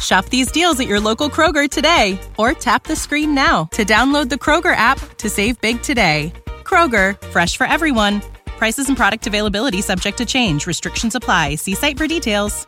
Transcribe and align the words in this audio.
Shop 0.00 0.26
these 0.26 0.50
deals 0.50 0.78
at 0.80 0.86
your 0.86 1.00
local 1.00 1.28
Kroger 1.28 1.68
today 1.68 2.18
or 2.38 2.52
tap 2.52 2.84
the 2.84 2.96
screen 2.96 3.34
now 3.34 3.64
to 3.72 3.84
download 3.84 4.28
the 4.28 4.36
Kroger 4.36 4.74
app 4.76 4.98
to 5.18 5.28
save 5.28 5.60
big 5.60 5.82
today. 5.82 6.32
Kroger, 6.64 7.20
fresh 7.28 7.56
for 7.56 7.66
everyone. 7.66 8.22
Prices 8.46 8.88
and 8.88 8.96
product 8.96 9.26
availability 9.26 9.80
subject 9.82 10.18
to 10.18 10.24
change. 10.24 10.66
Restrictions 10.66 11.14
apply. 11.14 11.56
See 11.56 11.74
site 11.74 11.98
for 11.98 12.06
details. 12.06 12.66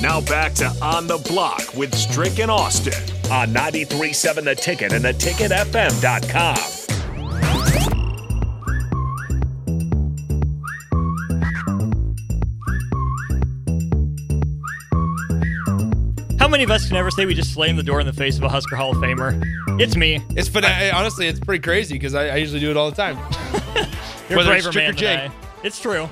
Now 0.00 0.22
back 0.22 0.54
to 0.54 0.66
On 0.80 1.06
the 1.06 1.18
Block 1.28 1.74
with 1.74 1.94
Strick 1.94 2.38
and 2.38 2.50
Austin 2.50 2.94
on 3.30 3.48
93.7 3.48 4.44
The 4.44 4.54
Ticket 4.54 4.92
and 4.94 5.04
theticketfm.com. 5.04 6.79
many 16.50 16.64
of 16.64 16.70
us 16.70 16.88
can 16.88 16.96
ever 16.96 17.10
say 17.10 17.26
we 17.26 17.34
just 17.34 17.54
slammed 17.54 17.78
the 17.78 17.82
door 17.82 18.00
in 18.00 18.06
the 18.06 18.12
face 18.12 18.36
of 18.36 18.42
a 18.42 18.48
Husker 18.48 18.76
Hall 18.76 18.90
of 18.90 18.96
Famer? 18.98 19.40
It's 19.80 19.96
me. 19.96 20.22
It's 20.30 20.48
but 20.48 20.64
honestly, 20.92 21.28
it's 21.28 21.40
pretty 21.40 21.62
crazy 21.62 21.94
because 21.94 22.14
I, 22.14 22.28
I 22.28 22.36
usually 22.36 22.60
do 22.60 22.70
it 22.70 22.76
all 22.76 22.90
the 22.90 22.96
time. 22.96 23.16
You're 24.28 24.36
Whether 24.36 24.50
braver 24.50 24.72
man 24.72 24.96
than 24.96 25.30
I. 25.30 25.32
It's 25.62 25.80
true. 25.80 26.08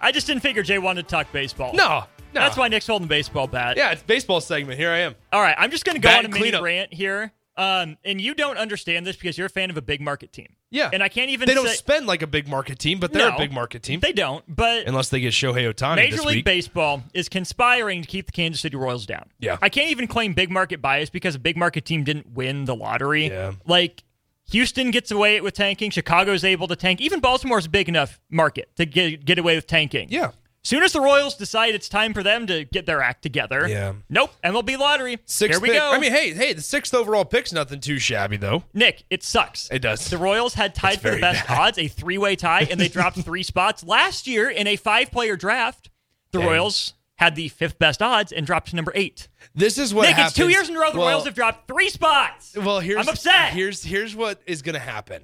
I 0.00 0.12
just 0.12 0.26
didn't 0.26 0.42
figure 0.42 0.62
Jay 0.62 0.78
wanted 0.78 1.02
to 1.02 1.08
talk 1.08 1.30
baseball. 1.32 1.72
No, 1.74 2.04
no. 2.34 2.40
That's 2.40 2.56
why 2.56 2.68
Nick's 2.68 2.86
holding 2.86 3.06
the 3.06 3.14
baseball 3.14 3.46
bat. 3.46 3.76
Yeah, 3.76 3.92
it's 3.92 4.02
baseball 4.02 4.40
segment. 4.40 4.78
Here 4.78 4.90
I 4.90 4.98
am. 4.98 5.14
All 5.32 5.40
right, 5.40 5.54
I'm 5.58 5.70
just 5.70 5.84
going 5.84 5.96
to 5.96 6.00
go 6.00 6.08
Bat 6.08 6.24
on 6.26 6.32
a 6.32 6.34
mini 6.34 6.60
rant 6.60 6.92
here. 6.92 7.32
Um, 7.58 7.96
and 8.04 8.20
you 8.20 8.34
don't 8.34 8.58
understand 8.58 9.06
this 9.06 9.16
because 9.16 9.38
you're 9.38 9.46
a 9.46 9.50
fan 9.50 9.70
of 9.70 9.76
a 9.78 9.82
big 9.82 10.00
market 10.02 10.30
team. 10.32 10.48
Yeah, 10.70 10.90
And 10.92 11.02
I 11.02 11.08
can't 11.08 11.30
even 11.30 11.48
They 11.48 11.54
don't 11.54 11.66
say- 11.68 11.74
spend 11.74 12.06
like 12.06 12.20
a 12.20 12.26
big 12.26 12.46
market 12.48 12.78
team, 12.78 13.00
but 13.00 13.12
they're 13.12 13.30
No, 13.30 13.36
a 13.36 13.38
big 13.38 13.52
market 13.52 13.82
team. 13.82 14.00
They 14.00 14.12
don't. 14.12 14.44
But 14.46 14.86
unless 14.86 15.08
they 15.08 15.20
get 15.20 15.32
Shohei 15.32 15.72
Ohtani 15.72 15.96
Major 15.96 16.16
League 16.22 16.36
week. 16.36 16.44
Baseball 16.44 17.02
is 17.14 17.28
conspiring 17.30 18.02
to 18.02 18.08
keep 18.08 18.26
the 18.26 18.32
Kansas 18.32 18.60
City 18.60 18.76
Royals 18.76 19.06
down. 19.06 19.30
Yeah. 19.38 19.56
I 19.62 19.68
can't 19.70 19.90
even 19.90 20.06
claim 20.06 20.34
big 20.34 20.50
market 20.50 20.82
bias 20.82 21.08
because 21.08 21.34
a 21.34 21.38
big 21.38 21.56
market 21.56 21.86
team 21.86 22.04
didn't 22.04 22.30
win 22.34 22.66
the 22.66 22.74
lottery. 22.76 23.28
Yeah. 23.28 23.52
Like 23.64 24.02
Houston 24.50 24.90
gets 24.90 25.10
away 25.10 25.40
with 25.40 25.54
tanking, 25.54 25.90
Chicago's 25.90 26.44
able 26.44 26.68
to 26.68 26.76
tank. 26.76 27.00
Even 27.00 27.20
Baltimore's 27.20 27.66
a 27.66 27.70
big 27.70 27.88
enough 27.88 28.20
market 28.30 28.68
to 28.76 28.84
get 28.86 29.24
get 29.24 29.38
away 29.38 29.54
with 29.56 29.66
tanking. 29.66 30.08
yeah, 30.10 30.32
Soon 30.66 30.82
as 30.82 30.92
the 30.92 31.00
Royals 31.00 31.36
decide 31.36 31.76
it's 31.76 31.88
time 31.88 32.12
for 32.12 32.24
them 32.24 32.48
to 32.48 32.64
get 32.64 32.86
their 32.86 33.00
act 33.00 33.22
together. 33.22 33.68
Yeah. 33.68 33.92
Nope. 34.10 34.32
MLB 34.42 34.76
lottery. 34.76 35.20
sixth 35.24 35.60
Here 35.60 35.60
we 35.60 35.68
pick. 35.68 35.78
go. 35.78 35.92
I 35.92 36.00
mean, 36.00 36.10
hey, 36.10 36.34
hey, 36.34 36.54
the 36.54 36.60
sixth 36.60 36.92
overall 36.92 37.24
pick's 37.24 37.52
nothing 37.52 37.78
too 37.78 38.00
shabby 38.00 38.36
though. 38.36 38.64
Nick, 38.74 39.04
it 39.08 39.22
sucks. 39.22 39.70
It 39.70 39.78
does. 39.78 40.10
The 40.10 40.18
Royals 40.18 40.54
had 40.54 40.74
tied 40.74 41.00
for 41.00 41.12
the 41.12 41.20
best 41.20 41.46
bad. 41.46 41.56
odds, 41.56 41.78
a 41.78 41.86
three-way 41.86 42.34
tie, 42.34 42.66
and 42.68 42.80
they 42.80 42.88
dropped 42.88 43.16
three 43.22 43.44
spots 43.44 43.84
last 43.84 44.26
year 44.26 44.50
in 44.50 44.66
a 44.66 44.74
five-player 44.74 45.36
draft. 45.36 45.88
The 46.32 46.40
Dang. 46.40 46.48
Royals 46.48 46.94
had 47.14 47.36
the 47.36 47.46
fifth 47.46 47.78
best 47.78 48.02
odds 48.02 48.32
and 48.32 48.44
dropped 48.44 48.70
to 48.70 48.76
number 48.76 48.90
eight. 48.96 49.28
This 49.54 49.78
is 49.78 49.94
what 49.94 50.02
Nick, 50.02 50.16
happens. 50.16 50.32
it's 50.32 50.36
two 50.36 50.48
years 50.48 50.68
in 50.68 50.76
a 50.76 50.80
row 50.80 50.90
the 50.90 50.98
Well, 50.98 51.10
Royals 51.10 51.26
have 51.26 51.34
dropped 51.36 51.68
three 51.68 51.90
spots. 51.90 52.56
Well, 52.56 52.80
here's 52.80 53.06
I'm 53.06 53.08
upset. 53.08 53.52
Here's 53.52 53.84
here's 53.84 54.16
what 54.16 54.42
is 54.46 54.62
going 54.62 54.74
to 54.74 54.80
happen. 54.80 55.22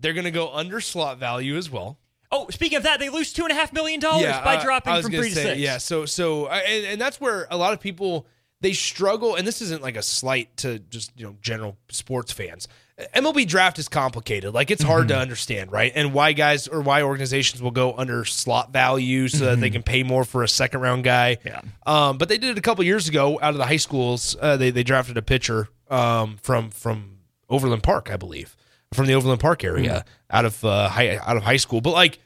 They're 0.00 0.14
going 0.14 0.24
to 0.24 0.30
go 0.30 0.50
under 0.50 0.80
slot 0.80 1.18
value 1.18 1.58
as 1.58 1.68
well. 1.68 1.98
Oh, 2.32 2.48
speaking 2.50 2.78
of 2.78 2.82
that, 2.84 2.98
they 2.98 3.10
lose 3.10 3.32
two 3.32 3.42
and 3.42 3.52
a 3.52 3.54
half 3.54 3.72
million 3.72 4.00
dollars 4.00 4.24
by 4.42 4.56
uh, 4.56 4.62
dropping 4.64 4.92
I 4.94 4.96
was 4.96 5.04
from 5.04 5.12
gonna 5.12 5.22
three 5.24 5.30
to 5.34 5.36
six. 5.36 5.58
Yeah, 5.60 5.78
so 5.78 6.06
so 6.06 6.48
and, 6.48 6.86
and 6.86 7.00
that's 7.00 7.20
where 7.20 7.46
a 7.50 7.56
lot 7.56 7.74
of 7.74 7.80
people 7.80 8.26
they 8.62 8.72
struggle, 8.72 9.34
and 9.36 9.46
this 9.46 9.60
isn't 9.60 9.82
like 9.82 9.96
a 9.96 10.02
slight 10.02 10.56
to 10.58 10.78
just 10.78 11.12
you 11.14 11.26
know 11.26 11.36
general 11.42 11.76
sports 11.90 12.32
fans. 12.32 12.66
MLB 13.14 13.46
draft 13.48 13.78
is 13.80 13.88
complicated. 13.88 14.54
Like 14.54 14.70
it's 14.70 14.82
hard 14.82 15.08
to 15.08 15.14
Mm-hmm. 15.14 15.22
understand, 15.22 15.72
right? 15.72 15.90
And 15.94 16.12
why 16.14 16.32
guys 16.32 16.68
or 16.68 16.80
why 16.82 17.02
organizations 17.02 17.60
will 17.60 17.70
go 17.72 17.94
under 17.94 18.24
slot 18.24 18.72
value 18.72 19.28
so 19.28 19.46
that 19.46 19.60
they 19.60 19.70
can 19.70 19.82
pay 19.82 20.02
more 20.04 20.24
for 20.24 20.42
a 20.44 20.48
second 20.48 20.80
round 20.80 21.02
guy. 21.02 21.38
Mm-hmm. 21.44 21.48
Yeah. 21.48 21.62
Um, 22.08 22.18
but 22.18 22.28
they 22.28 22.38
did 22.38 22.50
it 22.50 22.58
a 22.58 22.60
couple 22.62 22.84
years 22.84 23.08
ago 23.08 23.38
out 23.42 23.50
of 23.52 23.58
the 23.58 23.66
high 23.66 23.78
schools. 23.78 24.36
Uh, 24.40 24.56
they 24.56 24.70
they 24.70 24.84
drafted 24.84 25.16
a 25.16 25.22
pitcher 25.22 25.68
um, 25.90 26.36
from 26.42 26.70
from 26.70 27.18
Overland 27.50 27.82
Park, 27.82 28.10
I 28.10 28.16
believe, 28.16 28.54
from 28.92 29.06
the 29.06 29.14
Overland 29.14 29.40
Park 29.40 29.64
area 29.64 30.04
out 30.30 30.44
of 30.44 30.64
uh, 30.64 30.88
high 30.88 31.16
out 31.16 31.36
of 31.36 31.42
high 31.42 31.56
school. 31.56 31.80
But 31.80 31.92
like 31.92 32.18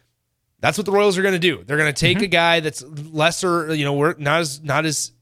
that's 0.60 0.78
what 0.78 0.86
the 0.86 0.92
Royals 0.92 1.18
are 1.18 1.22
going 1.22 1.34
to 1.34 1.38
do. 1.38 1.62
They're 1.64 1.76
going 1.76 1.92
to 1.92 2.00
take 2.00 2.22
a 2.22 2.26
guy 2.26 2.60
that's 2.60 2.82
lesser, 2.82 3.74
you 3.74 3.84
know, 3.84 3.92
we're 3.92 4.14
not 4.18 4.40
as 4.40 4.62
not 4.62 4.86
as 4.86 5.12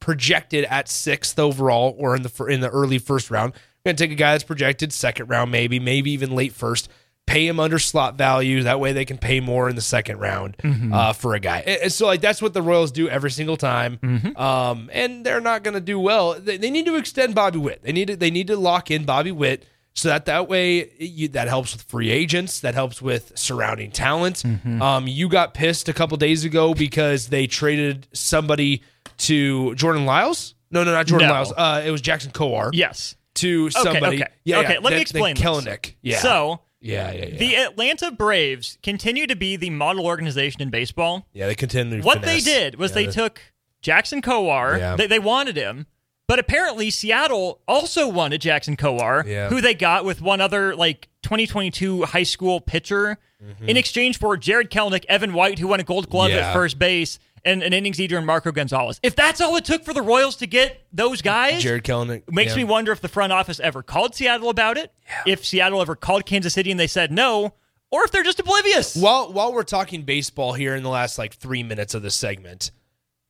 projected 0.00 0.64
at 0.64 0.88
sixth 0.88 1.38
overall 1.38 1.94
or 1.98 2.16
in 2.16 2.22
the 2.22 2.44
in 2.46 2.60
the 2.60 2.70
early 2.70 2.98
first 2.98 3.30
round. 3.30 3.52
We're 3.84 3.90
going 3.90 3.96
to 3.96 4.04
take 4.04 4.12
a 4.12 4.16
guy 4.16 4.32
that's 4.32 4.44
projected 4.44 4.92
second 4.92 5.28
round, 5.28 5.50
maybe, 5.50 5.78
maybe 5.78 6.10
even 6.12 6.34
late 6.34 6.52
first. 6.52 6.88
Pay 7.26 7.46
him 7.46 7.60
under 7.60 7.78
slot 7.78 8.16
value. 8.16 8.62
That 8.62 8.80
way 8.80 8.94
they 8.94 9.04
can 9.04 9.18
pay 9.18 9.40
more 9.40 9.68
in 9.68 9.76
the 9.76 9.82
second 9.82 10.18
round 10.18 10.56
uh, 10.94 11.12
for 11.12 11.34
a 11.34 11.40
guy. 11.40 11.58
And, 11.66 11.82
and 11.82 11.92
so 11.92 12.06
like 12.06 12.22
that's 12.22 12.40
what 12.40 12.54
the 12.54 12.62
Royals 12.62 12.90
do 12.90 13.06
every 13.10 13.30
single 13.30 13.58
time. 13.58 13.98
Um, 14.34 14.88
and 14.94 15.26
they're 15.26 15.40
not 15.42 15.62
going 15.62 15.74
to 15.74 15.80
do 15.80 16.00
well. 16.00 16.40
They, 16.40 16.56
they 16.56 16.70
need 16.70 16.86
to 16.86 16.96
extend 16.96 17.34
Bobby 17.34 17.58
Witt. 17.58 17.82
They 17.82 17.92
need 17.92 18.08
to 18.08 18.16
they 18.16 18.30
need 18.30 18.46
to 18.46 18.56
lock 18.56 18.90
in 18.90 19.04
Bobby 19.04 19.30
Witt 19.32 19.66
so 19.98 20.08
that 20.10 20.26
that 20.26 20.48
way 20.48 20.90
you, 20.98 21.28
that 21.28 21.48
helps 21.48 21.72
with 21.72 21.82
free 21.82 22.10
agents. 22.10 22.60
That 22.60 22.74
helps 22.74 23.02
with 23.02 23.32
surrounding 23.36 23.90
talent. 23.90 24.44
Um, 24.80 25.06
you 25.08 25.28
got 25.28 25.54
pissed 25.54 25.88
a 25.88 25.92
couple 25.92 26.16
days 26.16 26.44
ago 26.44 26.72
because 26.74 27.28
they 27.28 27.46
traded 27.46 28.06
somebody 28.12 28.82
to 29.18 29.74
Jordan 29.74 30.06
Lyles. 30.06 30.54
No, 30.70 30.84
no, 30.84 30.92
not 30.92 31.06
Jordan 31.06 31.28
No. 31.28 31.34
Lyles. 31.34 31.52
Uh, 31.56 31.82
it 31.84 31.90
was 31.90 32.00
Jackson 32.00 32.30
Kowar 32.30 32.70
Yes. 32.72 33.16
to 33.36 33.70
somebody. 33.70 34.18
okay. 34.22 34.28
Yeah, 34.44 34.58
Okay, 34.60 34.74
yeah, 34.74 34.78
let 34.80 34.92
me 34.92 35.00
explain. 35.00 35.34
Kelenic. 35.36 35.94
Yeah. 36.02 36.18
So 36.18 36.60
yeah, 36.80 37.10
yeah, 37.10 37.24
yeah. 37.26 37.38
the 37.38 37.56
Atlanta 37.56 38.12
Braves 38.12 38.78
continue 38.82 39.26
to 39.26 39.34
be 39.34 39.56
the 39.56 39.70
model 39.70 40.06
organization 40.06 40.62
in 40.62 40.70
baseball. 40.70 41.26
yeah, 41.32 41.46
they 41.46 41.54
continue. 41.56 42.00
to 42.00 42.04
What 42.06 42.20
finesse. 42.20 42.44
they 42.44 42.50
did 42.52 42.76
was 42.76 42.92
Yeah, 42.92 42.94
they 42.94 43.06
the- 43.06 43.12
took 43.12 43.40
Jackson 43.82 44.22
Kowar. 44.22 44.78
Yeah. 44.78 44.94
They, 44.96 45.06
they 45.08 45.18
wanted 45.18 45.56
him, 45.56 45.86
but 46.28 46.38
apparently 46.38 46.90
Seattle 46.90 47.60
also 47.66 48.06
wanted 48.06 48.40
Jackson 48.40 48.76
Kowar, 48.76 49.26
Yeah. 49.26 49.48
who 49.48 49.60
they 49.60 49.74
got 49.74 50.04
with 50.04 50.20
one 50.22 50.40
other 50.40 50.76
like 50.76 51.08
2022 51.22 52.04
high 52.04 52.22
school 52.22 52.60
pitcher 52.60 53.18
in 53.66 53.76
exchange 53.76 54.18
for 54.18 54.36
Jared 54.36 54.68
Kelenic, 54.70 55.04
Evan 55.08 55.32
White, 55.32 55.58
who 55.60 55.68
won 55.68 55.78
a 55.80 55.84
Gold 55.84 56.08
Glove 56.10 56.30
Mm-hmm. 56.30 56.38
Yeah. 56.38 56.48
at 56.48 56.52
first 56.52 56.78
base, 56.78 57.18
and 57.44 57.62
an 57.62 57.72
innings 57.72 58.00
eater 58.00 58.18
in 58.18 58.24
Marco 58.26 58.50
Gonzalez. 58.50 58.98
If 59.00 59.14
that's 59.14 59.40
all 59.40 59.54
it 59.56 59.64
took 59.64 59.84
for 59.84 59.94
the 59.94 60.02
Royals 60.02 60.34
to 60.36 60.46
get 60.48 60.84
those 60.92 61.22
guys, 61.22 61.62
Jared 61.62 61.84
Kelenic 61.84 62.22
it 62.26 62.32
makes 62.32 62.50
yeah. 62.52 62.58
me 62.58 62.64
wonder 62.64 62.90
if 62.90 63.00
the 63.00 63.08
front 63.08 63.32
office 63.32 63.60
ever 63.60 63.80
called 63.82 64.14
Seattle 64.16 64.48
about 64.50 64.76
it, 64.76 64.92
if 65.24 65.46
Seattle 65.46 65.80
ever 65.80 65.94
called 65.94 66.26
Kansas 66.26 66.52
City 66.54 66.70
and 66.72 66.80
they 66.80 66.88
said 66.88 67.12
no, 67.12 67.54
or 67.92 68.04
if 68.04 68.10
they're 68.10 68.24
just 68.24 68.40
oblivious. 68.40 68.96
While 68.96 69.32
while 69.32 69.52
we're 69.52 69.62
talking 69.62 70.02
baseball 70.02 70.52
here 70.54 70.74
in 70.74 70.82
the 70.82 70.88
last 70.90 71.16
like 71.16 71.32
three 71.34 71.62
minutes 71.62 71.94
of 71.94 72.02
this 72.02 72.16
segment, 72.16 72.72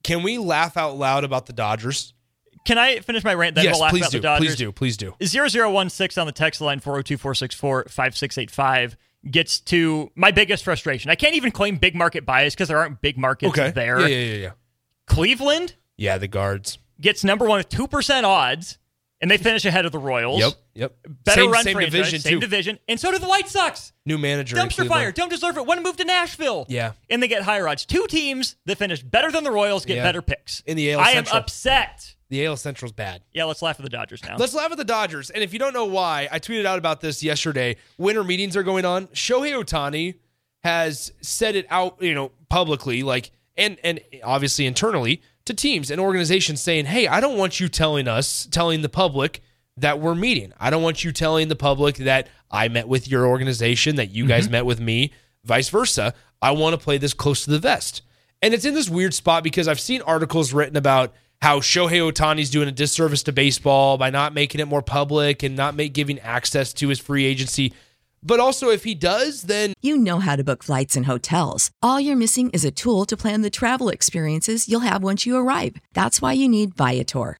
can 0.02 0.22
we 0.22 0.38
laugh 0.38 0.76
out 0.78 0.96
loud 0.96 1.22
about 1.22 1.44
the 1.46 1.52
Dodgers? 1.52 2.14
Can 2.68 2.76
I 2.76 2.98
finish 3.00 3.24
my 3.24 3.32
rant? 3.32 3.54
Then 3.54 3.64
yes, 3.64 3.74
we'll 3.76 3.80
laugh 3.82 3.92
please 3.92 4.00
about 4.02 4.12
do. 4.12 4.18
the 4.18 4.22
Dodgers. 4.22 4.46
Please 4.48 4.56
do. 4.56 4.72
Please 4.72 4.96
do. 4.98 5.14
0016 5.24 6.20
on 6.20 6.26
the 6.26 6.32
text 6.32 6.60
line 6.60 6.80
402-464-5685 6.80 8.96
gets 9.30 9.60
to 9.60 10.10
my 10.14 10.30
biggest 10.30 10.64
frustration. 10.64 11.10
I 11.10 11.14
can't 11.14 11.34
even 11.34 11.50
claim 11.50 11.76
big 11.76 11.94
market 11.94 12.26
bias 12.26 12.54
because 12.54 12.68
there 12.68 12.76
aren't 12.78 13.00
big 13.00 13.16
markets 13.16 13.58
Okay. 13.58 13.70
there. 13.70 14.00
Yeah, 14.00 14.06
yeah, 14.08 14.32
yeah, 14.32 14.36
yeah. 14.36 14.50
Cleveland 15.06 15.74
Yeah, 15.96 16.18
the 16.18 16.28
guards. 16.28 16.78
gets 17.00 17.24
number 17.24 17.46
one 17.46 17.56
with 17.58 17.68
2% 17.70 18.24
odds, 18.24 18.78
and 19.20 19.28
they 19.30 19.36
finish 19.38 19.64
ahead 19.64 19.84
of 19.86 19.90
the 19.92 19.98
Royals. 19.98 20.38
Yep, 20.38 20.52
yep. 20.74 20.96
Better 21.24 21.40
same, 21.42 21.50
run 21.50 21.64
same 21.64 21.74
franchise, 21.74 21.92
division 21.92 22.20
same 22.20 22.32
too. 22.34 22.40
division, 22.40 22.78
and 22.86 23.00
so 23.00 23.10
do 23.10 23.18
the 23.18 23.26
White 23.26 23.48
Sox. 23.48 23.92
New 24.06 24.18
manager. 24.18 24.54
Dumpster 24.56 24.86
fire. 24.86 25.10
Don't 25.10 25.30
deserve 25.30 25.56
it. 25.56 25.64
Want 25.66 25.78
to 25.78 25.84
move 25.84 25.96
to 25.96 26.04
Nashville. 26.04 26.66
Yeah. 26.68 26.92
And 27.10 27.20
they 27.22 27.26
get 27.28 27.42
higher 27.42 27.66
odds. 27.66 27.84
Two 27.86 28.06
teams 28.08 28.54
that 28.66 28.76
finish 28.78 29.02
better 29.02 29.32
than 29.32 29.42
the 29.44 29.50
Royals 29.50 29.84
get 29.86 29.96
Yeah. 29.96 30.02
better 30.04 30.20
picks. 30.22 30.60
In 30.66 30.76
the 30.76 30.92
AL 30.92 31.00
I 31.00 31.12
Central. 31.14 31.36
am 31.36 31.42
upset. 31.42 32.14
The 32.30 32.44
AL 32.44 32.58
Central's 32.58 32.92
bad. 32.92 33.22
Yeah, 33.32 33.44
let's 33.44 33.62
laugh 33.62 33.80
at 33.80 33.84
the 33.84 33.90
Dodgers 33.90 34.22
now. 34.22 34.36
Let's 34.36 34.54
laugh 34.54 34.70
at 34.70 34.76
the 34.76 34.84
Dodgers. 34.84 35.30
And 35.30 35.42
if 35.42 35.52
you 35.52 35.58
don't 35.58 35.72
know 35.72 35.86
why, 35.86 36.28
I 36.30 36.38
tweeted 36.38 36.66
out 36.66 36.78
about 36.78 37.00
this 37.00 37.22
yesterday. 37.22 37.76
Winter 37.96 38.22
meetings 38.22 38.56
are 38.56 38.62
going 38.62 38.84
on. 38.84 39.06
Shohei 39.08 39.52
Ohtani 39.52 40.16
has 40.62 41.12
said 41.22 41.56
it 41.56 41.66
out, 41.70 42.02
you 42.02 42.14
know, 42.14 42.32
publicly, 42.50 43.02
like, 43.02 43.30
and 43.56 43.78
and 43.82 44.00
obviously 44.22 44.66
internally 44.66 45.22
to 45.46 45.54
teams 45.54 45.90
and 45.90 46.00
organizations 46.00 46.60
saying, 46.60 46.86
"Hey, 46.86 47.08
I 47.08 47.20
don't 47.20 47.38
want 47.38 47.60
you 47.60 47.68
telling 47.68 48.06
us, 48.08 48.46
telling 48.50 48.82
the 48.82 48.88
public 48.88 49.40
that 49.76 49.98
we're 49.98 50.14
meeting. 50.14 50.52
I 50.60 50.70
don't 50.70 50.82
want 50.82 51.04
you 51.04 51.12
telling 51.12 51.48
the 51.48 51.56
public 51.56 51.96
that 51.96 52.28
I 52.50 52.68
met 52.68 52.88
with 52.88 53.08
your 53.08 53.26
organization, 53.26 53.96
that 53.96 54.10
you 54.10 54.26
guys 54.26 54.44
mm-hmm. 54.44 54.52
met 54.52 54.66
with 54.66 54.80
me, 54.80 55.12
vice 55.44 55.70
versa. 55.70 56.14
I 56.42 56.50
want 56.50 56.78
to 56.78 56.84
play 56.84 56.98
this 56.98 57.14
close 57.14 57.44
to 57.44 57.50
the 57.50 57.58
vest." 57.58 58.02
And 58.40 58.54
it's 58.54 58.64
in 58.64 58.74
this 58.74 58.88
weird 58.88 59.14
spot 59.14 59.42
because 59.42 59.66
I've 59.66 59.80
seen 59.80 60.02
articles 60.02 60.52
written 60.52 60.76
about 60.76 61.12
how 61.40 61.60
Shohei 61.60 62.00
Ohtani's 62.00 62.50
doing 62.50 62.68
a 62.68 62.72
disservice 62.72 63.22
to 63.24 63.32
baseball 63.32 63.96
by 63.96 64.10
not 64.10 64.34
making 64.34 64.60
it 64.60 64.66
more 64.66 64.82
public 64.82 65.42
and 65.42 65.56
not 65.56 65.74
make, 65.74 65.92
giving 65.92 66.18
access 66.20 66.72
to 66.74 66.88
his 66.88 66.98
free 66.98 67.24
agency. 67.24 67.72
But 68.22 68.40
also, 68.40 68.70
if 68.70 68.82
he 68.82 68.94
does, 68.96 69.42
then 69.42 69.74
You 69.80 69.96
know 69.96 70.18
how 70.18 70.34
to 70.34 70.42
book 70.42 70.64
flights 70.64 70.96
and 70.96 71.06
hotels. 71.06 71.70
All 71.80 72.00
you're 72.00 72.16
missing 72.16 72.50
is 72.50 72.64
a 72.64 72.72
tool 72.72 73.04
to 73.06 73.16
plan 73.16 73.42
the 73.42 73.50
travel 73.50 73.88
experiences 73.88 74.68
you'll 74.68 74.80
have 74.80 75.02
once 75.04 75.24
you 75.24 75.36
arrive. 75.36 75.76
That's 75.94 76.20
why 76.20 76.32
you 76.32 76.48
need 76.48 76.74
Viator. 76.74 77.36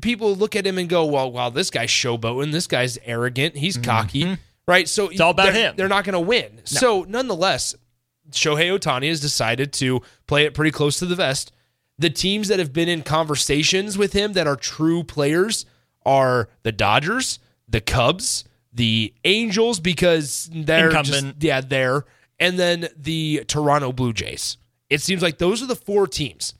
People 0.00 0.36
look 0.36 0.54
at 0.56 0.66
him 0.66 0.78
and 0.78 0.88
go, 0.88 1.04
"Well, 1.06 1.30
wow, 1.30 1.50
this 1.50 1.70
guy's 1.70 1.90
showboating. 1.90 2.52
This 2.52 2.66
guy's 2.66 2.98
arrogant. 3.04 3.56
He's 3.56 3.76
cocky." 3.76 4.24
Mm-hmm. 4.24 4.34
Right? 4.68 4.88
So 4.88 5.08
It's 5.08 5.20
all 5.20 5.30
about 5.30 5.52
they're, 5.52 5.68
him. 5.68 5.74
They're 5.76 5.88
not 5.88 6.04
going 6.04 6.14
to 6.14 6.20
win. 6.20 6.60
So, 6.64 7.04
nonetheless, 7.08 7.76
Shohei 8.30 8.76
Ohtani 8.76 9.08
has 9.08 9.20
decided 9.20 9.72
to 9.74 10.02
play 10.26 10.44
it 10.44 10.54
pretty 10.54 10.72
close 10.72 10.98
to 10.98 11.06
the 11.06 11.14
vest. 11.14 11.52
The 11.98 12.10
teams 12.10 12.48
that 12.48 12.58
have 12.58 12.72
been 12.72 12.88
in 12.88 13.02
conversations 13.02 13.96
with 13.96 14.12
him 14.12 14.32
that 14.34 14.46
are 14.46 14.56
true 14.56 15.02
players 15.04 15.66
are 16.04 16.48
the 16.62 16.72
Dodgers, 16.72 17.38
the 17.68 17.80
Cubs, 17.80 18.44
the 18.72 19.14
Angels 19.24 19.80
because 19.80 20.50
they're 20.52 20.90
just, 20.90 21.24
yeah, 21.40 21.60
there, 21.60 22.04
and 22.38 22.58
then 22.58 22.88
the 22.96 23.44
Toronto 23.48 23.92
Blue 23.92 24.12
Jays. 24.12 24.58
It 24.90 25.00
seems 25.00 25.22
like 25.22 25.38
those 25.38 25.62
are 25.62 25.66
the 25.66 25.76
four 25.76 26.06
teams. 26.06 26.54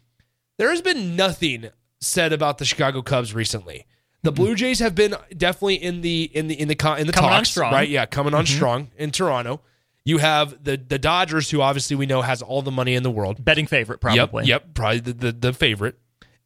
There 0.58 0.70
has 0.70 0.80
been 0.80 1.16
nothing 1.16 1.70
said 2.00 2.32
about 2.32 2.58
the 2.58 2.64
Chicago 2.64 3.02
Cubs 3.02 3.34
recently. 3.34 3.86
The 4.22 4.32
Blue 4.32 4.48
mm-hmm. 4.48 4.56
Jays 4.56 4.78
have 4.80 4.94
been 4.94 5.14
definitely 5.36 5.76
in 5.76 6.00
the 6.00 6.24
in 6.24 6.48
the 6.48 6.60
in 6.60 6.68
the 6.68 6.74
in 6.98 7.06
the 7.06 7.12
Coming 7.12 7.30
on 7.30 7.36
talks, 7.38 7.50
strong. 7.50 7.72
right? 7.72 7.88
Yeah, 7.88 8.06
coming 8.06 8.34
on 8.34 8.44
mm-hmm. 8.44 8.56
strong 8.56 8.90
in 8.96 9.12
Toronto. 9.12 9.60
You 10.04 10.18
have 10.18 10.64
the 10.64 10.76
the 10.76 10.98
Dodgers, 10.98 11.50
who 11.50 11.60
obviously 11.60 11.96
we 11.96 12.06
know 12.06 12.22
has 12.22 12.42
all 12.42 12.62
the 12.62 12.72
money 12.72 12.94
in 12.94 13.02
the 13.02 13.10
world. 13.10 13.44
Betting 13.44 13.66
favorite, 13.66 14.00
probably. 14.00 14.44
Yep, 14.46 14.62
yep, 14.62 14.74
probably 14.74 15.00
the, 15.00 15.12
the 15.12 15.32
the 15.32 15.52
favorite. 15.52 15.96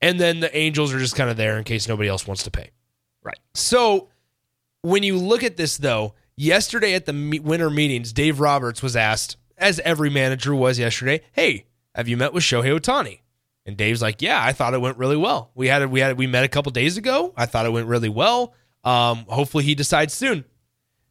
And 0.02 0.20
then 0.20 0.40
the 0.40 0.54
Angels 0.54 0.92
are 0.92 0.98
just 0.98 1.14
kind 1.14 1.30
of 1.30 1.36
there 1.36 1.58
in 1.58 1.64
case 1.64 1.88
nobody 1.88 2.08
else 2.08 2.26
wants 2.26 2.42
to 2.44 2.50
pay. 2.50 2.70
Right. 3.22 3.38
So 3.54 4.08
when 4.82 5.02
you 5.02 5.18
look 5.18 5.42
at 5.42 5.56
this, 5.56 5.76
though, 5.76 6.14
yesterday 6.36 6.94
at 6.94 7.06
the 7.06 7.40
winter 7.42 7.70
meetings, 7.70 8.12
Dave 8.12 8.40
Roberts 8.40 8.82
was 8.82 8.96
asked, 8.96 9.36
as 9.58 9.78
every 9.80 10.10
manager 10.10 10.54
was 10.54 10.78
yesterday, 10.78 11.22
"Hey, 11.32 11.66
have 11.94 12.08
you 12.08 12.16
met 12.16 12.32
with 12.32 12.44
Shohei 12.44 12.78
Ohtani?" 12.78 13.20
And 13.66 13.76
Dave's 13.76 14.02
like, 14.02 14.22
"Yeah, 14.22 14.42
I 14.42 14.52
thought 14.52 14.74
it 14.74 14.80
went 14.80 14.96
really 14.96 15.16
well. 15.16 15.50
We 15.54 15.68
had 15.68 15.90
we 15.90 16.00
had 16.00 16.16
we 16.16 16.26
met 16.26 16.44
a 16.44 16.48
couple 16.48 16.72
days 16.72 16.96
ago. 16.96 17.32
I 17.36 17.46
thought 17.46 17.66
it 17.66 17.72
went 17.72 17.86
really 17.86 18.08
well. 18.08 18.54
Um, 18.84 19.26
hopefully 19.28 19.64
he 19.64 19.74
decides 19.74 20.14
soon." 20.14 20.44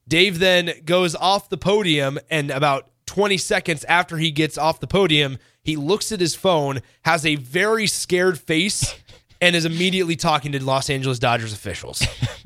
Dave 0.07 0.39
then 0.39 0.71
goes 0.85 1.13
off 1.15 1.49
the 1.49 1.57
podium, 1.57 2.17
and 2.31 2.49
about 2.49 2.89
20 3.05 3.37
seconds 3.37 3.83
after 3.85 4.17
he 4.17 4.31
gets 4.31 4.57
off 4.57 4.79
the 4.79 4.87
podium, 4.87 5.37
he 5.63 5.75
looks 5.75 6.11
at 6.11 6.19
his 6.19 6.33
phone, 6.33 6.81
has 7.03 7.25
a 7.25 7.35
very 7.35 7.85
scared 7.85 8.39
face, 8.39 8.95
and 9.41 9.55
is 9.55 9.65
immediately 9.65 10.15
talking 10.15 10.51
to 10.51 10.63
Los 10.63 10.89
Angeles 10.89 11.19
Dodgers 11.19 11.53
officials. 11.53 12.03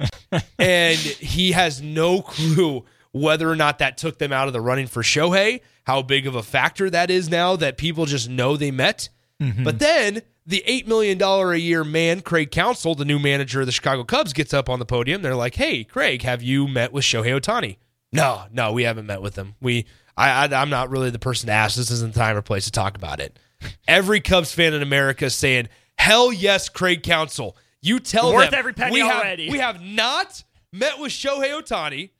and 0.60 0.98
he 0.98 1.54
has 1.54 1.82
no 1.82 2.22
clue 2.22 2.84
whether 3.12 3.50
or 3.50 3.56
not 3.56 3.80
that 3.80 3.98
took 3.98 4.18
them 4.18 4.34
out 4.34 4.48
of 4.48 4.54
the 4.54 4.62
running 4.62 4.88
for 4.88 5.04
Shohei, 5.04 5.62
how 5.86 6.02
big 6.02 6.28
of 6.28 6.36
a 6.36 6.44
factor 6.44 6.90
that 6.90 7.10
is 7.10 7.30
now 7.30 7.56
that 7.56 7.78
people 7.78 8.06
just 8.06 8.30
know 8.30 8.58
they 8.58 8.72
met. 8.72 9.10
Mm-hmm. 9.44 9.64
But 9.64 9.80
then 9.80 10.22
the 10.46 10.64
$8 10.68 10.88
million 10.88 11.22
a 11.22 11.56
year 11.56 11.84
man, 11.84 12.22
Craig 12.22 12.52
Counsell, 12.52 12.96
the 12.96 13.06
new 13.06 13.20
manager 13.20 13.60
of 13.62 13.66
the 13.66 13.72
Chicago 13.72 14.04
Cubs, 14.04 14.34
gets 14.34 14.54
up 14.54 14.70
on 14.70 14.80
the 14.80 14.86
podium. 14.86 15.22
They're 15.22 15.36
like, 15.36 15.56
hey, 15.56 15.84
Craig, 15.84 16.22
have 16.24 16.42
you 16.42 16.68
met 16.68 16.92
with 16.94 17.04
Shohei 17.04 17.40
Ohtani? 17.40 17.78
No, 18.12 18.44
no, 18.52 18.72
we 18.72 18.84
haven't 18.84 19.06
met 19.06 19.22
with 19.22 19.36
him. 19.36 19.56
We, 19.60 19.86
I, 20.16 20.46
I, 20.46 20.62
I'm 20.62 20.70
not 20.70 20.90
really 20.90 21.10
the 21.10 21.20
person 21.20 21.48
to 21.48 21.54
ask. 21.54 21.76
This 21.76 21.92
isn't 21.92 22.14
the 22.14 22.20
time 22.20 22.38
or 22.38 22.42
place 22.42 22.66
to 22.66 22.72
talk 22.72 22.96
about 22.96 23.20
it. 23.20 23.38
Every 23.88 24.22
Cubs 24.22 24.54
fan 24.54 24.74
in 24.74 24.82
America 24.82 25.26
is 25.26 25.36
saying, 25.36 25.70
hell 25.98 26.32
yes, 26.32 26.70
Craig 26.70 27.04
Counsell. 27.04 27.58
You 27.82 28.00
tell 28.00 28.34
Worth 28.34 28.52
them 28.52 28.60
every 28.60 28.74
penny 28.74 28.94
we 28.94 29.02
already." 29.02 29.46
Have, 29.46 29.52
we 29.52 29.60
have 29.60 29.82
not 29.82 30.44
met 30.72 31.00
with 31.00 31.12
Shohei 31.12 31.52
Ohtani. 31.52 32.12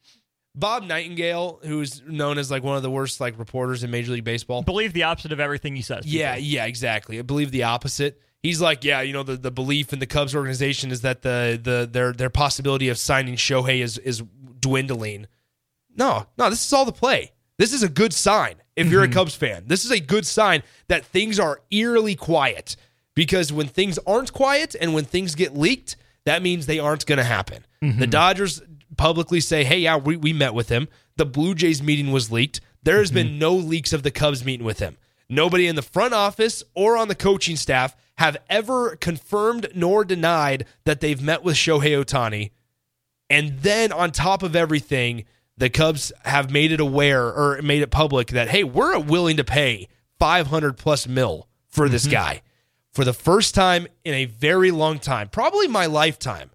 Bob 0.54 0.84
Nightingale, 0.84 1.60
who's 1.64 2.02
known 2.06 2.38
as 2.38 2.50
like 2.50 2.62
one 2.62 2.76
of 2.76 2.82
the 2.82 2.90
worst 2.90 3.20
like 3.20 3.38
reporters 3.38 3.82
in 3.82 3.90
Major 3.90 4.12
League 4.12 4.24
Baseball. 4.24 4.62
Believe 4.62 4.92
the 4.92 5.02
opposite 5.02 5.32
of 5.32 5.40
everything 5.40 5.74
he 5.74 5.82
says. 5.82 6.06
Yeah, 6.06 6.34
people. 6.34 6.48
yeah, 6.48 6.64
exactly. 6.66 7.18
I 7.18 7.22
believe 7.22 7.50
the 7.50 7.64
opposite. 7.64 8.20
He's 8.42 8.60
like, 8.60 8.84
yeah, 8.84 9.00
you 9.00 9.12
know, 9.12 9.22
the, 9.22 9.36
the 9.36 9.50
belief 9.50 9.92
in 9.92 9.98
the 9.98 10.06
Cubs 10.06 10.34
organization 10.34 10.90
is 10.90 11.00
that 11.00 11.22
the 11.22 11.58
the 11.60 11.88
their 11.90 12.12
their 12.12 12.30
possibility 12.30 12.88
of 12.88 12.98
signing 12.98 13.34
Shohei 13.34 13.80
is 13.80 13.98
is 13.98 14.22
dwindling. 14.60 15.26
No, 15.96 16.26
no, 16.38 16.50
this 16.50 16.64
is 16.64 16.72
all 16.72 16.84
the 16.84 16.92
play. 16.92 17.32
This 17.58 17.72
is 17.72 17.82
a 17.82 17.88
good 17.88 18.12
sign 18.12 18.56
if 18.76 18.88
you're 18.88 19.04
a 19.04 19.08
mhm. 19.08 19.12
Cubs 19.12 19.34
fan. 19.34 19.64
This 19.66 19.84
is 19.84 19.90
a 19.90 20.00
good 20.00 20.26
sign 20.26 20.62
that 20.88 21.04
things 21.04 21.38
are 21.38 21.60
eerily 21.70 22.14
quiet 22.16 22.76
because 23.14 23.52
when 23.52 23.66
things 23.66 23.98
aren't 24.06 24.32
quiet 24.32 24.74
and 24.80 24.92
when 24.92 25.04
things 25.04 25.34
get 25.34 25.56
leaked, 25.56 25.96
that 26.24 26.42
means 26.42 26.66
they 26.66 26.78
aren't 26.80 27.06
going 27.06 27.18
to 27.18 27.24
happen. 27.24 27.64
The 27.80 27.86
mhm. 27.86 28.10
Dodgers 28.10 28.62
publicly 28.96 29.40
say, 29.40 29.64
hey, 29.64 29.78
yeah, 29.78 29.96
we, 29.96 30.16
we 30.16 30.32
met 30.32 30.54
with 30.54 30.68
him. 30.68 30.88
The 31.16 31.26
Blue 31.26 31.54
Jays 31.54 31.82
meeting 31.82 32.12
was 32.12 32.30
leaked. 32.30 32.60
There 32.82 32.98
has 32.98 33.10
been 33.10 33.28
mhm. 33.28 33.38
no 33.38 33.54
leaks 33.54 33.92
of 33.92 34.02
the 34.02 34.10
Cubs 34.10 34.44
meeting 34.44 34.66
with 34.66 34.78
him. 34.78 34.96
Nobody 35.28 35.66
in 35.66 35.76
the 35.76 35.82
front 35.82 36.14
office 36.14 36.62
or 36.74 36.96
on 36.96 37.08
the 37.08 37.14
coaching 37.14 37.56
staff 37.56 37.96
have 38.18 38.36
ever 38.48 38.96
confirmed 38.96 39.68
nor 39.74 40.04
denied 40.04 40.66
that 40.84 41.00
they've 41.00 41.20
met 41.20 41.42
with 41.42 41.56
Shohei 41.56 42.04
Ohtani. 42.04 42.50
And 43.30 43.60
then 43.60 43.90
on 43.90 44.12
top 44.12 44.42
of 44.42 44.54
everything, 44.54 45.24
the 45.56 45.70
Cubs 45.70 46.12
have 46.24 46.50
made 46.50 46.72
it 46.72 46.80
aware 46.80 47.26
or 47.26 47.60
made 47.62 47.82
it 47.82 47.90
public 47.90 48.28
that 48.28 48.48
hey, 48.48 48.64
we're 48.64 48.98
willing 48.98 49.36
to 49.38 49.44
pay 49.44 49.88
500 50.18 50.76
plus 50.76 51.08
mil 51.08 51.48
for 51.68 51.88
this 51.88 52.04
mm-hmm. 52.04 52.12
guy. 52.12 52.42
For 52.92 53.04
the 53.04 53.12
first 53.12 53.54
time 53.54 53.88
in 54.04 54.14
a 54.14 54.26
very 54.26 54.70
long 54.70 55.00
time, 55.00 55.28
probably 55.28 55.66
my 55.66 55.86
lifetime, 55.86 56.50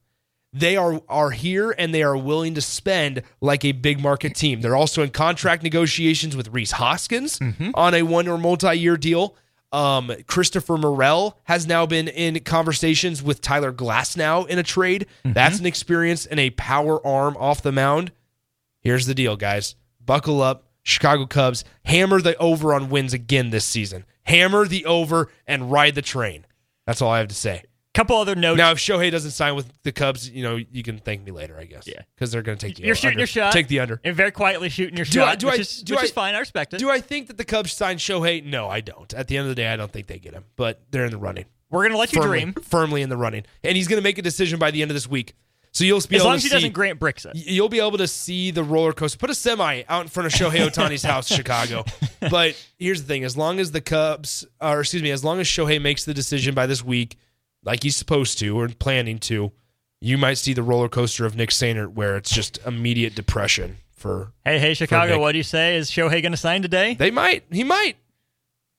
they 0.54 0.76
are 0.78 1.02
are 1.08 1.32
here 1.32 1.74
and 1.78 1.94
they 1.94 2.02
are 2.04 2.18
willing 2.18 2.56
to 2.56 2.62
spend 2.62 3.22
like 3.42 3.64
a 3.64 3.72
big 3.72 4.00
market 4.00 4.36
team. 4.36 4.62
They're 4.62 4.76
also 4.76 5.04
in 5.04 5.10
contract 5.10 5.64
negotiations 5.64 6.36
with 6.36 6.48
Rhys 6.50 6.72
Hoskins 6.72 7.40
on 7.76 7.94
a 7.94 8.02
one 8.04 8.28
or 8.28 8.38
multi 8.38 8.74
year 8.76 8.98
deal. 8.98 9.36
Um, 9.72 10.12
Christopher 10.26 10.78
Morel 10.78 11.38
has 11.44 11.68
now 11.68 11.86
been 11.86 12.08
in 12.08 12.40
conversations 12.40 13.22
with 13.22 13.40
Tyler 13.42 13.72
Glasnow 13.72 14.48
in 14.48 14.58
a 14.58 14.64
trade. 14.64 15.06
That's 15.24 15.60
an 15.60 15.68
experience 15.68 16.26
and 16.26 16.40
a 16.40 16.50
power 16.52 17.06
arm 17.06 17.38
off 17.38 17.62
the 17.62 17.72
mound. 17.72 18.12
Here's 18.82 19.06
the 19.06 19.14
deal, 19.14 19.36
guys. 19.36 19.76
Buckle 20.04 20.42
up. 20.42 20.66
Chicago 20.82 21.28
Cubs 21.28 21.64
hammer 21.86 22.20
the 22.20 22.36
over 22.38 22.74
on 22.74 22.90
wins 22.90 23.14
again 23.14 23.52
this 23.52 23.66
season. 23.66 24.06
Hammer 24.24 24.66
the 24.66 24.86
over 24.86 25.30
and 25.46 25.72
ride 25.72 25.94
the 25.94 26.02
train. 26.02 26.48
That's 26.88 27.02
all 27.02 27.12
I 27.12 27.20
have 27.20 27.28
to 27.28 27.36
say. 27.36 27.64
Couple 28.00 28.16
other 28.16 28.36
notes. 28.36 28.58
Now, 28.58 28.72
if 28.72 28.78
Shohei 28.78 29.12
doesn't 29.12 29.32
sign 29.32 29.56
with 29.56 29.70
the 29.84 29.92
Cubs, 29.92 30.30
you 30.30 30.42
know 30.42 30.56
you 30.56 30.84
can 30.84 31.00
thank 31.00 31.22
me 31.26 31.32
later, 31.32 31.58
I 31.60 31.66
guess. 31.66 31.86
Yeah. 31.86 32.02
because 32.16 32.32
they're 32.32 32.42
going 32.42 32.58
to 32.58 32.66
take 32.66 32.78
the 32.78 32.84
You're 32.84 32.96
shooting 32.96 33.10
under. 33.10 33.20
your 33.20 33.28
shot. 33.28 33.52
Take 33.52 33.68
the 33.68 33.82
under. 33.82 34.00
And 34.06 34.16
very 34.16 34.32
quietly 34.32 34.70
shooting 34.70 34.96
your 34.96 35.06
Do 35.06 35.22
I- 35.22 35.26
shot, 35.32 35.40
do 35.40 35.50
I- 35.50 35.56
is, 35.56 35.84
do 35.84 35.96
which 35.96 36.02
I- 36.02 36.06
is 36.06 36.12
fine. 36.12 36.34
I 36.34 36.40
respect 36.40 36.74
it. 36.74 36.78
Do 36.80 36.90
I 36.90 37.02
think 37.02 37.28
that 37.28 37.38
the 37.38 37.44
Cubs 37.44 37.74
sign 37.74 37.98
Shohei? 37.98 38.42
No, 38.46 38.70
I 38.70 38.80
don't. 38.80 39.14
At 39.14 39.28
the 39.28 39.36
end 39.36 39.44
of 39.44 39.50
the 39.50 39.56
day, 39.56 39.68
I 39.68 39.76
don't 39.76 39.92
think 39.92 40.08
they 40.08 40.18
get 40.18 40.34
him, 40.34 40.46
but 40.56 40.82
they're 40.92 41.04
in 41.04 41.12
the 41.12 41.18
running. 41.18 41.44
We're 41.70 41.82
going 41.82 41.92
to 41.92 41.98
let 41.98 42.14
you 42.14 42.22
firmly, 42.22 42.40
dream. 42.40 42.54
firmly 42.54 43.02
in 43.02 43.10
the 43.10 43.18
running, 43.18 43.44
and 43.66 43.76
he's 43.76 43.90
going 43.90 44.00
to 44.02 44.04
make 44.04 44.18
a 44.18 44.22
decision 44.24 44.60
by 44.60 44.72
the 44.72 44.82
end 44.82 44.92
of 44.92 44.96
this 44.96 45.08
week. 45.10 45.34
So 45.72 45.84
you'll 45.84 46.00
be 46.00 46.16
able 46.16 46.16
As 46.16 46.22
able 46.22 46.26
long 46.30 46.34
to 46.34 46.38
as 46.38 46.44
he 46.44 46.50
see, 46.50 46.56
doesn't 46.56 46.72
grant 46.74 47.00
bricks 47.00 47.26
it. 47.26 47.34
You'll 47.36 47.70
be 47.70 47.80
able 47.80 47.98
to 48.00 48.08
see 48.08 48.50
the 48.52 48.64
roller 48.64 48.92
coaster. 48.94 49.18
Put 49.20 49.30
a 49.30 49.36
semi 49.36 49.84
out 49.90 50.02
in 50.04 50.08
front 50.08 50.26
of 50.26 50.32
Shohei 50.34 50.68
Ohtani's 50.68 51.04
house, 51.14 51.28
Chicago. 51.28 51.84
But 52.22 52.56
here's 52.78 53.02
the 53.02 53.08
thing: 53.08 53.24
as 53.26 53.36
long 53.38 53.60
as 53.60 53.72
the 53.72 53.82
Cubs, 53.82 54.46
or 54.62 54.80
excuse 54.80 55.04
me, 55.04 55.12
as 55.12 55.24
long 55.24 55.40
as 55.42 55.48
Shohei 55.48 55.82
makes 55.82 56.06
the 56.06 56.14
decision 56.14 56.56
by 56.56 56.66
this 56.66 56.84
week, 56.84 57.18
like 57.64 57.84
he's 57.84 57.96
supposed 57.96 58.40
to 58.40 58.60
or 58.60 58.68
planning 58.70 59.20
to, 59.20 59.52
you 60.02 60.18
might 60.18 60.38
see 60.38 60.54
the 60.54 60.64
roller 60.64 60.90
coaster 60.90 61.26
of 61.26 61.36
Nick 61.36 61.50
Sainert, 61.50 61.94
where 61.94 62.16
it's 62.18 62.32
just 62.32 62.60
immediate 62.66 63.16
depression 63.16 63.78
for. 63.92 64.32
Hey, 64.46 64.60
hey, 64.60 64.74
Chicago, 64.74 65.20
what 65.20 65.34
do 65.34 65.38
you 65.38 65.44
say? 65.44 65.76
Is 65.76 65.90
Shohei 65.90 66.22
going 66.22 66.32
to 66.32 66.38
sign 66.38 66.62
today? 66.62 66.94
They 66.94 67.12
might. 67.12 67.44
He 67.52 67.64
might. 67.64 67.98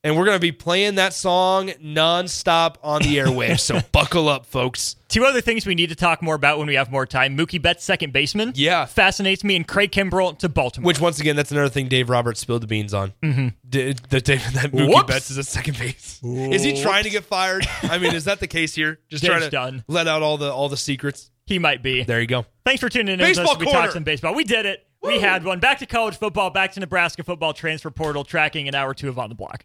And 0.03 0.17
we're 0.17 0.25
going 0.25 0.37
to 0.37 0.41
be 0.41 0.53
playing 0.53 0.95
that 0.95 1.13
song 1.13 1.69
nonstop 1.83 2.77
on 2.83 3.03
the 3.03 3.19
airwaves. 3.19 3.61
so 3.61 3.81
buckle 3.93 4.31
up, 4.31 4.47
folks. 4.47 4.97
Two 5.09 5.27
other 5.27 5.43
things 5.43 5.67
we 5.67 5.75
need 5.75 5.91
to 5.91 5.95
talk 5.95 6.23
more 6.23 6.35
about 6.35 6.57
when 6.57 6.67
we 6.69 6.75
have 6.77 6.91
more 6.91 7.05
time. 7.05 7.37
Mookie 7.37 7.61
Betts, 7.61 7.85
second 7.85 8.11
baseman. 8.13 8.53
Yeah. 8.55 8.87
Fascinates 8.87 9.45
me. 9.45 9.57
And 9.57 9.69
Craig 9.69 9.93
Kimbrel 9.93 10.39
to 10.39 10.49
Baltimore. 10.49 10.87
Which, 10.87 11.01
once 11.01 11.21
again, 11.21 11.37
that's 11.37 11.53
another 11.53 11.69
thing 11.69 11.89
Dave 11.89 12.09
Roberts 12.09 12.41
spilled 12.41 12.63
the 12.63 12.67
beans 12.67 12.95
on. 12.95 13.13
Mm-hmm. 13.23 13.49
that, 13.71 14.09
that 14.09 14.71
Mookie 14.73 14.89
Whoops. 14.89 15.07
Betts 15.07 15.31
is 15.31 15.37
a 15.37 15.45
second 15.45 15.79
base. 15.79 16.19
Is 16.23 16.63
he 16.63 16.81
trying 16.81 17.05
to 17.05 17.11
get 17.11 17.25
fired? 17.25 17.67
I 17.83 17.99
mean, 17.99 18.15
is 18.15 18.25
that 18.25 18.41
the 18.41 18.47
case 18.47 18.75
here? 18.75 19.01
Just 19.11 19.23
Dave's 19.23 19.33
trying 19.33 19.43
to 19.43 19.51
done. 19.51 19.85
let 19.87 20.09
out 20.09 20.23
all 20.23 20.39
the 20.39 20.51
all 20.51 20.71
the 20.71 20.77
secrets. 20.79 21.31
he 21.45 21.59
might 21.59 21.83
be. 21.83 22.05
There 22.05 22.21
you 22.23 22.27
go. 22.27 22.47
Thanks 22.65 22.81
for 22.81 22.89
tuning 22.89 23.13
in 23.13 23.19
to 23.19 23.25
Baseball 23.27 23.51
us. 23.51 23.59
We 23.59 23.67
talked 23.67 23.93
some 23.93 24.05
baseball. 24.05 24.35
We 24.35 24.45
did 24.45 24.65
it. 24.65 24.87
We 25.03 25.21
had 25.21 25.45
one. 25.45 25.61
Back 25.61 25.79
to 25.79 25.87
college 25.87 26.17
football, 26.17 26.51
back 26.51 26.73
to 26.73 26.81
Nebraska 26.81 27.23
football 27.23 27.53
transfer 27.53 27.91
portal, 27.91 28.23
tracking 28.25 28.69
an 28.69 28.75
hour 28.75 28.91
or 28.91 28.95
two 28.95 29.09
of 29.09 29.19
On 29.19 29.29
the 29.29 29.35
Block. 29.35 29.65